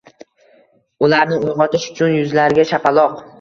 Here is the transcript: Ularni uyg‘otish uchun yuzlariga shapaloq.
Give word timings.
Ularni 1.07 1.37
uyg‘otish 1.49 1.85
uchun 1.93 2.11
yuzlariga 2.17 2.67
shapaloq. 2.73 3.15